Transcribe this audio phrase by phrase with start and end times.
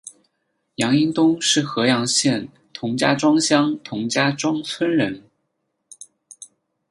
[0.77, 5.21] 杨荫东是合阳县同家庄乡同家庄村人。